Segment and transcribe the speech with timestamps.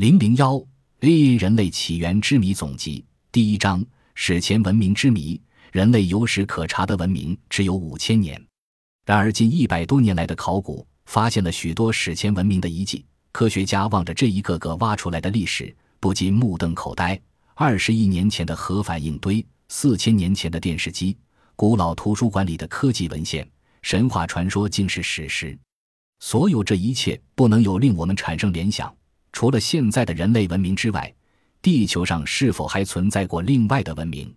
[0.00, 0.58] 零零幺
[1.00, 3.84] A 人类起源之谜总集第一章：
[4.14, 5.38] 史前文明之谜。
[5.72, 8.42] 人类有史可查的文明只有五千年，
[9.04, 13.04] 然而近一百多年来的考古发现了许多史前文明的遗迹。
[13.30, 17.20] 科学家望着这一个个挖出来的历史，不禁目瞪口呆。
[17.54, 21.14] 二十亿年前的核反应堆，四千年前的电视机，
[21.54, 23.46] 古老图书馆里的科技文献，
[23.82, 25.58] 神话传说竟是史实。
[26.20, 28.90] 所有这一切不能有令我们产生联想。
[29.32, 31.14] 除了现在的人类文明之外，
[31.62, 34.34] 地球上是否还存在过另外的文明？